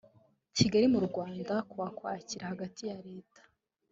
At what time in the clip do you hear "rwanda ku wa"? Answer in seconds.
1.07-1.87